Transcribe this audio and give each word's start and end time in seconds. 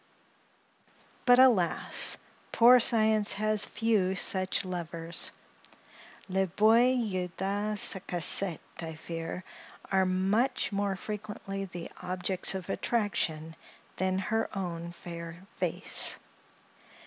But, 1.25 1.37
alas! 1.37 2.17
poor 2.51 2.79
Science 2.79 3.33
has 3.33 3.67
few 3.67 4.15
such 4.15 4.65
lovers! 4.65 5.31
Les 6.27 6.47
beaux 6.47 6.73
yeux 7.05 7.29
de 7.37 7.75
sa 7.77 7.99
cassette, 8.07 8.59
I 8.79 8.95
fear, 8.95 9.43
are 9.91 10.07
much 10.07 10.71
more 10.71 10.95
frequently 10.95 11.65
the 11.65 11.91
objects 12.01 12.55
of 12.55 12.67
attraction 12.67 13.55
than 13.97 14.17
her 14.17 14.49
own 14.57 14.91
fair 14.91 15.43
face. 15.57 16.17